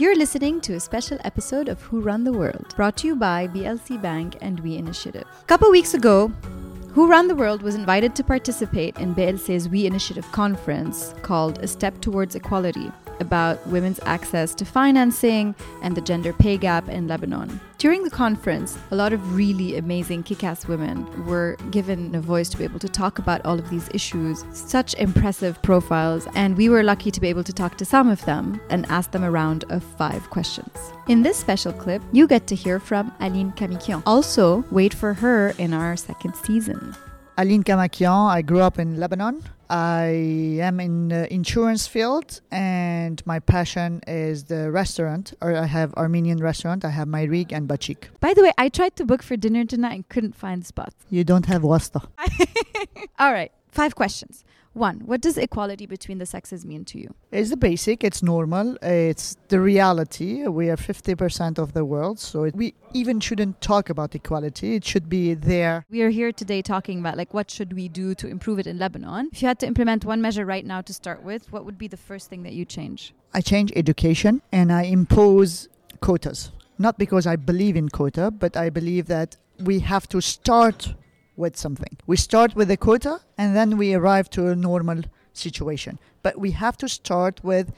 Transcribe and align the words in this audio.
You're 0.00 0.16
listening 0.16 0.62
to 0.62 0.76
a 0.76 0.80
special 0.80 1.18
episode 1.24 1.68
of 1.68 1.82
Who 1.82 2.00
Run 2.00 2.24
the 2.24 2.32
World, 2.32 2.72
brought 2.74 2.96
to 2.96 3.06
you 3.06 3.14
by 3.14 3.46
BLC 3.48 4.00
Bank 4.00 4.38
and 4.40 4.58
We 4.60 4.78
Initiative. 4.78 5.26
A 5.42 5.44
couple 5.44 5.70
weeks 5.70 5.92
ago, 5.92 6.28
Who 6.94 7.06
Run 7.06 7.28
the 7.28 7.34
World 7.34 7.60
was 7.60 7.74
invited 7.74 8.16
to 8.16 8.24
participate 8.24 8.96
in 8.96 9.14
BLC's 9.14 9.68
We 9.68 9.84
Initiative 9.84 10.24
conference 10.32 11.14
called 11.20 11.58
A 11.58 11.68
Step 11.68 12.00
Towards 12.00 12.34
Equality 12.34 12.90
about 13.20 13.64
women's 13.66 14.00
access 14.04 14.54
to 14.54 14.64
financing 14.64 15.54
and 15.82 15.96
the 15.96 16.00
gender 16.00 16.32
pay 16.32 16.56
gap 16.56 16.88
in 16.88 17.06
Lebanon. 17.06 17.60
During 17.78 18.02
the 18.02 18.10
conference, 18.10 18.76
a 18.90 18.96
lot 18.96 19.12
of 19.12 19.34
really 19.34 19.78
amazing 19.78 20.22
kick 20.22 20.44
ass 20.44 20.68
women 20.68 21.06
were 21.24 21.56
given 21.70 22.14
a 22.14 22.20
voice 22.20 22.50
to 22.50 22.58
be 22.58 22.64
able 22.64 22.78
to 22.80 22.88
talk 22.88 23.18
about 23.18 23.44
all 23.46 23.58
of 23.58 23.70
these 23.70 23.88
issues. 23.94 24.44
Such 24.52 24.94
impressive 24.94 25.62
profiles, 25.62 26.28
and 26.34 26.56
we 26.56 26.68
were 26.68 26.82
lucky 26.82 27.10
to 27.10 27.20
be 27.20 27.28
able 27.28 27.44
to 27.44 27.52
talk 27.52 27.78
to 27.78 27.84
some 27.86 28.08
of 28.08 28.22
them 28.26 28.60
and 28.68 28.84
ask 28.90 29.12
them 29.12 29.24
a 29.24 29.30
round 29.30 29.64
of 29.70 29.82
five 29.82 30.28
questions. 30.28 30.92
In 31.08 31.22
this 31.22 31.38
special 31.38 31.72
clip, 31.72 32.02
you 32.12 32.26
get 32.26 32.46
to 32.48 32.54
hear 32.54 32.78
from 32.78 33.12
Aline 33.20 33.52
Kamakian. 33.52 34.02
Also, 34.04 34.62
wait 34.70 34.92
for 34.92 35.14
her 35.14 35.54
in 35.56 35.72
our 35.72 35.96
second 35.96 36.36
season. 36.36 36.94
Aline 37.40 37.64
Kamakian. 37.64 38.28
I 38.28 38.42
grew 38.42 38.60
up 38.60 38.78
in 38.78 39.00
Lebanon. 39.00 39.42
I 39.70 40.58
am 40.60 40.78
in 40.78 41.08
the 41.08 41.32
insurance 41.32 41.86
field, 41.86 42.42
and 42.50 43.24
my 43.24 43.38
passion 43.38 44.02
is 44.06 44.44
the 44.44 44.70
restaurant. 44.70 45.32
Or 45.40 45.56
I 45.56 45.64
have 45.64 45.94
Armenian 45.94 46.42
restaurant. 46.42 46.84
I 46.84 46.90
have 46.90 47.08
Mayrig 47.08 47.50
and 47.50 47.66
Batchig. 47.66 48.08
By 48.20 48.34
the 48.34 48.42
way, 48.42 48.52
I 48.58 48.68
tried 48.68 48.94
to 48.96 49.06
book 49.06 49.22
for 49.22 49.38
dinner 49.38 49.64
tonight 49.64 49.94
and 49.94 50.08
couldn't 50.10 50.36
find 50.36 50.66
spots. 50.66 50.96
You 51.08 51.24
don't 51.24 51.46
have 51.46 51.62
wasta. 51.62 52.02
All 53.18 53.32
right, 53.32 53.52
five 53.70 53.94
questions. 53.94 54.44
One, 54.72 55.00
what 55.00 55.20
does 55.20 55.36
equality 55.36 55.86
between 55.86 56.18
the 56.18 56.26
sexes 56.26 56.64
mean 56.64 56.84
to 56.86 56.98
you? 56.98 57.14
It's 57.32 57.50
the 57.50 57.56
basic. 57.56 58.04
It's 58.04 58.22
normal. 58.22 58.76
It's 58.82 59.36
the 59.48 59.60
reality. 59.60 60.46
We 60.46 60.70
are 60.70 60.76
fifty 60.76 61.16
percent 61.16 61.58
of 61.58 61.72
the 61.72 61.84
world, 61.84 62.20
so 62.20 62.44
it, 62.44 62.54
we 62.54 62.74
even 62.92 63.18
shouldn't 63.18 63.60
talk 63.60 63.90
about 63.90 64.14
equality. 64.14 64.76
It 64.76 64.84
should 64.84 65.08
be 65.08 65.34
there. 65.34 65.84
We 65.90 66.02
are 66.02 66.10
here 66.10 66.30
today 66.30 66.62
talking 66.62 67.00
about 67.00 67.16
like 67.16 67.34
what 67.34 67.50
should 67.50 67.72
we 67.72 67.88
do 67.88 68.14
to 68.14 68.28
improve 68.28 68.60
it 68.60 68.66
in 68.68 68.78
Lebanon. 68.78 69.30
If 69.32 69.42
you 69.42 69.48
had 69.48 69.58
to 69.58 69.66
implement 69.66 70.04
one 70.04 70.22
measure 70.22 70.46
right 70.46 70.64
now 70.64 70.80
to 70.82 70.92
start 70.92 71.24
with, 71.24 71.52
what 71.52 71.64
would 71.64 71.76
be 71.76 71.88
the 71.88 71.96
first 71.96 72.30
thing 72.30 72.44
that 72.44 72.52
you 72.52 72.64
change? 72.64 73.12
I 73.34 73.40
change 73.40 73.72
education 73.74 74.40
and 74.52 74.72
I 74.72 74.82
impose 74.82 75.68
quotas. 76.00 76.52
Not 76.78 76.96
because 76.96 77.26
I 77.26 77.36
believe 77.36 77.76
in 77.76 77.88
quota, 77.88 78.30
but 78.30 78.56
I 78.56 78.70
believe 78.70 79.06
that 79.06 79.36
we 79.58 79.80
have 79.80 80.08
to 80.08 80.22
start 80.22 80.94
with 81.40 81.56
something. 81.56 81.96
We 82.06 82.16
start 82.16 82.54
with 82.54 82.70
a 82.70 82.76
quota 82.76 83.20
and 83.36 83.56
then 83.56 83.76
we 83.76 83.94
arrive 83.94 84.30
to 84.30 84.48
a 84.48 84.54
normal 84.54 85.02
situation. 85.32 85.98
But 86.22 86.38
we 86.38 86.52
have 86.52 86.76
to 86.78 86.88
start 86.88 87.42
with 87.42 87.72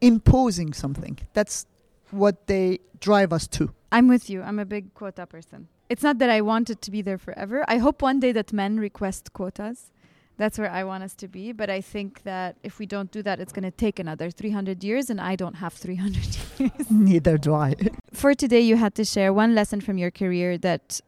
imposing 0.00 0.72
something. 0.72 1.18
That's 1.32 1.66
what 2.10 2.46
they 2.46 2.80
drive 3.00 3.32
us 3.32 3.46
to. 3.48 3.72
I'm 3.92 4.08
with 4.08 4.28
you. 4.28 4.42
I'm 4.42 4.58
a 4.58 4.64
big 4.64 4.94
quota 4.94 5.26
person. 5.26 5.68
It's 5.88 6.02
not 6.02 6.18
that 6.18 6.30
I 6.30 6.40
want 6.40 6.70
it 6.70 6.80
to 6.82 6.90
be 6.90 7.02
there 7.02 7.18
forever. 7.18 7.64
I 7.66 7.78
hope 7.78 8.02
one 8.02 8.20
day 8.20 8.32
that 8.32 8.52
men 8.52 8.78
request 8.78 9.32
quotas. 9.32 9.90
That's 10.36 10.58
where 10.58 10.70
I 10.70 10.84
want 10.84 11.02
us 11.02 11.14
to 11.16 11.28
be. 11.28 11.52
But 11.52 11.68
I 11.68 11.80
think 11.80 12.22
that 12.22 12.56
if 12.62 12.78
we 12.78 12.86
don't 12.86 13.10
do 13.10 13.22
that, 13.24 13.40
it's 13.40 13.52
going 13.52 13.64
to 13.64 13.70
take 13.70 13.98
another 13.98 14.30
300 14.30 14.82
years, 14.82 15.10
and 15.10 15.20
I 15.20 15.36
don't 15.36 15.56
have 15.56 15.74
300 15.74 16.38
years. 16.58 16.90
Neither 16.90 17.36
do 17.36 17.54
I. 17.54 17.74
For 18.12 18.34
today, 18.34 18.60
you 18.60 18.76
had 18.76 18.94
to 18.94 19.04
share 19.04 19.32
one 19.34 19.54
lesson 19.54 19.80
from 19.80 19.98
your 19.98 20.10
career 20.10 20.56
that 20.58 21.00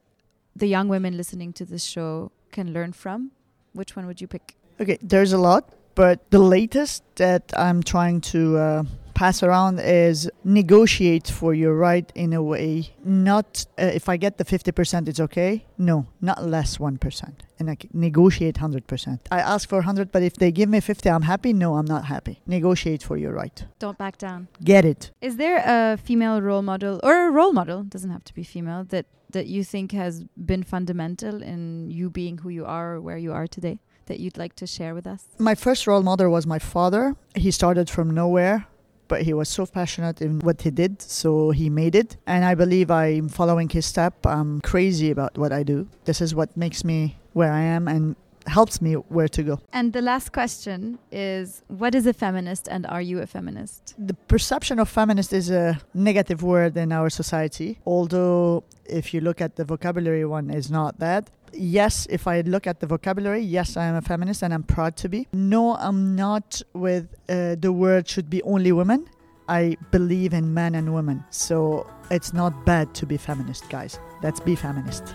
the 0.57 0.67
young 0.67 0.89
women 0.89 1.17
listening 1.17 1.53
to 1.55 1.65
this 1.65 1.85
show 1.85 2.31
can 2.51 2.73
learn 2.73 2.93
from. 2.93 3.33
Which 3.73 3.97
one 3.97 4.07
would 4.07 4.21
you 4.21 4.27
pick? 4.27 4.57
Okay, 4.81 4.99
there's 5.03 5.33
a 5.33 5.39
lot, 5.39 5.71
but 5.95 6.31
the 6.31 6.39
latest 6.39 7.03
that 7.17 7.53
I'm 7.57 7.83
trying 7.83 8.21
to 8.33 8.57
uh, 8.57 8.83
pass 9.23 9.41
around 9.41 9.79
is 9.79 10.29
negotiate 10.43 11.29
for 11.29 11.55
your 11.55 11.75
right 11.77 12.11
in 12.17 12.33
a 12.33 12.43
way. 12.43 12.73
Not 13.05 13.65
uh, 13.79 13.99
if 14.01 14.09
I 14.09 14.17
get 14.17 14.33
the 14.37 14.45
50%, 14.45 15.07
it's 15.11 15.21
okay. 15.21 15.65
No, 15.79 15.97
not 16.21 16.39
less 16.55 16.79
1%. 16.79 17.33
And 17.61 17.71
I 17.71 17.77
negotiate 17.93 18.57
100%. 18.57 19.21
I 19.31 19.39
ask 19.39 19.69
for 19.69 19.79
100, 19.79 20.11
but 20.11 20.23
if 20.25 20.35
they 20.35 20.51
give 20.51 20.69
me 20.69 20.81
50, 20.81 21.09
I'm 21.09 21.23
happy. 21.23 21.53
No, 21.53 21.77
I'm 21.77 21.91
not 21.97 22.05
happy. 22.07 22.41
Negotiate 22.47 23.05
for 23.05 23.17
your 23.17 23.33
right. 23.33 23.65
Don't 23.79 23.97
back 23.97 24.19
down. 24.19 24.49
Get 24.65 24.85
it. 24.85 25.13
Is 25.21 25.37
there 25.37 25.59
a 25.65 25.97
female 25.97 26.43
role 26.43 26.63
model 26.63 26.99
or 27.05 27.29
a 27.29 27.31
role 27.31 27.53
model, 27.53 27.85
doesn't 27.85 28.11
have 28.11 28.25
to 28.25 28.35
be 28.35 28.43
female, 28.43 28.83
that, 28.89 29.07
that 29.31 29.47
you 29.47 29.63
think 29.63 29.93
has 29.93 30.25
been 30.51 30.65
fundamental 30.65 31.41
in 31.53 31.93
you 31.93 32.11
being 32.11 32.39
who 32.39 32.49
you 32.49 32.65
are 32.65 32.95
or 32.95 33.01
where 33.01 33.19
you 33.19 33.33
are 33.33 33.47
today 33.47 33.79
that 34.07 34.19
you'd 34.19 34.37
like 34.37 34.55
to 34.57 34.67
share 34.67 34.95
with 34.95 35.07
us? 35.07 35.23
My 35.39 35.55
first 35.55 35.87
role 35.87 36.03
model 36.03 36.29
was 36.29 36.45
my 36.45 36.59
father. 36.59 37.15
He 37.37 37.51
started 37.51 37.89
from 37.89 38.11
nowhere, 38.11 38.67
but 39.13 39.21
he 39.29 39.35
was 39.35 39.51
so 39.51 39.67
passionate 39.67 40.23
in 40.23 40.41
what 40.41 40.63
he 40.63 40.71
did, 40.71 41.03
so 41.03 41.51
he 41.51 41.69
made 41.69 41.95
it. 41.95 42.17
And 42.27 42.47
I 42.47 42.55
believe 42.55 42.91
I'm 42.91 43.29
following 43.29 43.69
his 43.69 43.85
step. 43.85 44.15
I'm 44.25 44.63
crazy 44.63 45.11
about 45.11 45.37
what 45.37 45.53
I 45.53 45.63
do. 45.63 45.87
This 46.07 46.23
is 46.23 46.35
what 46.35 46.57
makes 46.57 46.83
me 46.83 47.19
where 47.35 47.53
I 47.53 47.61
am 47.61 47.89
and 47.89 48.17
helps 48.47 48.81
me 48.81 48.95
where 48.95 49.29
to 49.29 49.43
go. 49.43 49.61
And 49.73 49.93
the 49.93 50.03
last 50.03 50.33
question 50.33 50.99
is 51.11 51.63
what 51.69 51.95
is 51.95 52.07
a 52.07 52.13
feminist 52.13 52.69
and 52.69 52.87
are 52.87 53.03
you 53.03 53.21
a 53.21 53.27
feminist? 53.27 53.95
The 53.99 54.15
perception 54.15 54.79
of 54.79 54.89
feminist 54.89 55.33
is 55.33 55.51
a 55.51 55.81
negative 55.95 56.43
word 56.43 56.77
in 56.77 56.93
our 56.93 57.11
society, 57.11 57.79
although 57.87 58.65
if 58.87 59.15
you 59.15 59.21
look 59.21 59.41
at 59.41 59.57
the 59.57 59.65
vocabulary 59.65 60.25
one 60.25 60.51
is 60.51 60.71
not 60.71 60.99
that. 60.99 61.31
Yes, 61.55 62.07
if 62.09 62.27
I 62.27 62.41
look 62.41 62.67
at 62.67 62.81
the 62.81 62.87
vocabulary, 62.87 63.43
yes, 63.43 63.77
I 63.77 63.85
am 63.85 63.97
a 63.97 64.03
feminist 64.03 64.43
and 64.43 64.55
I'm 64.55 64.63
proud 64.63 64.97
to 64.99 65.09
be. 65.09 65.29
No, 65.33 65.77
I'm 65.77 66.17
not 66.17 66.63
with 66.73 67.09
uh, 67.29 67.57
the 67.57 67.73
word 67.73 68.09
should 68.09 68.31
be 68.31 68.43
only 68.43 68.73
women. 68.73 69.07
I 69.49 69.77
believe 69.91 70.33
in 70.33 70.55
men 70.55 70.75
and 70.75 70.95
women. 70.95 71.25
So 71.31 71.87
it's 72.11 72.33
not 72.33 72.65
bad 72.65 72.95
to 72.95 73.07
be 73.07 73.19
feminist, 73.19 73.69
guys. 73.69 73.99
Let's 74.23 74.41
be 74.41 74.57
feminist. 74.57 75.15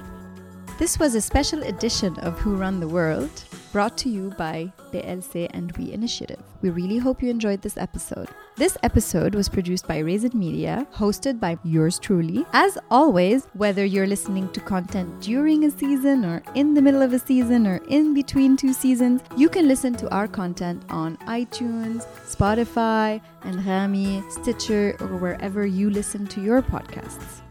This 0.78 1.00
was 1.00 1.16
a 1.16 1.22
special 1.22 1.64
edition 1.64 2.20
of 2.20 2.38
Who 2.38 2.56
Run 2.56 2.80
the 2.80 2.88
World, 2.88 3.32
brought 3.72 3.98
to 3.98 4.10
you 4.10 4.30
by 4.38 4.72
the 4.92 5.00
BLC 5.00 5.48
and 5.50 5.72
We 5.76 5.92
Initiative. 5.92 6.38
We 6.62 6.70
really 6.70 7.00
hope 7.00 7.24
you 7.24 7.32
enjoyed 7.32 7.64
this 7.64 7.78
episode. 7.78 8.30
This 8.58 8.78
episode 8.84 9.34
was 9.34 9.50
produced 9.50 9.88
by 9.88 9.98
Raisin 9.98 10.38
Media, 10.38 10.86
hosted 10.94 11.40
by 11.40 11.58
yours 11.64 11.98
truly. 11.98 12.46
As 12.54 12.78
always, 12.92 13.48
whether 13.54 13.84
you're 13.84 14.06
listening 14.06 14.50
to 14.50 14.60
content 14.60 15.20
during 15.20 15.64
a 15.64 15.72
season 15.72 16.24
or 16.24 16.44
in 16.54 16.76
the 16.76 16.82
middle 16.84 17.02
of 17.02 17.12
a 17.12 17.18
season 17.18 17.66
or 17.66 17.78
in 17.90 18.14
between 18.14 18.56
two 18.56 18.72
seasons, 18.72 19.22
you 19.36 19.50
can 19.50 19.68
listen 19.68 19.96
to 19.96 20.08
our 20.12 20.28
content 20.28 20.84
on 20.90 21.18
iTunes, 21.26 22.06
Spotify, 22.28 23.20
Anghami, 23.42 24.32
Stitcher, 24.32 24.96
or 25.00 25.18
wherever 25.18 25.66
you 25.66 25.90
listen 25.90 26.28
to 26.28 26.40
your 26.40 26.62
podcasts. 26.62 27.42